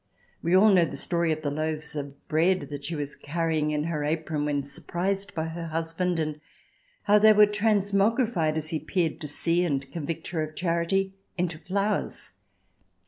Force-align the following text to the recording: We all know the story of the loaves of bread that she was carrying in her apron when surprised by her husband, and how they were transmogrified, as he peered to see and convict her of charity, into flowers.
We 0.41 0.55
all 0.55 0.69
know 0.73 0.83
the 0.85 0.97
story 0.97 1.31
of 1.31 1.43
the 1.43 1.51
loaves 1.51 1.95
of 1.95 2.27
bread 2.27 2.69
that 2.71 2.83
she 2.85 2.95
was 2.95 3.15
carrying 3.15 3.69
in 3.69 3.83
her 3.83 4.03
apron 4.03 4.45
when 4.45 4.63
surprised 4.63 5.35
by 5.35 5.49
her 5.49 5.67
husband, 5.67 6.17
and 6.17 6.41
how 7.03 7.19
they 7.19 7.33
were 7.33 7.45
transmogrified, 7.45 8.55
as 8.57 8.69
he 8.71 8.79
peered 8.79 9.21
to 9.21 9.27
see 9.27 9.63
and 9.63 9.91
convict 9.91 10.29
her 10.29 10.41
of 10.41 10.55
charity, 10.55 11.13
into 11.37 11.59
flowers. 11.59 12.31